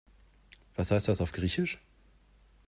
[0.75, 1.79] Was heißt das auf Griechisch?